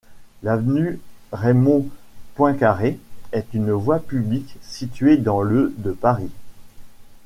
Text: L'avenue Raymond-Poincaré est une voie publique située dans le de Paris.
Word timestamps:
L'avenue 0.41 0.99
Raymond-Poincaré 1.31 2.97
est 3.33 3.53
une 3.53 3.71
voie 3.71 3.99
publique 3.99 4.57
située 4.63 5.17
dans 5.17 5.43
le 5.43 5.75
de 5.77 5.91
Paris. 5.91 6.31